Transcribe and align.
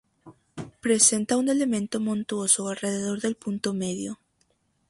Presenta 0.79 1.37
un 1.37 1.47
elemento 1.47 1.99
montuoso 1.99 2.67
alrededor 2.69 3.21
del 3.21 3.35
punto 3.35 3.75
medio. 3.75 4.17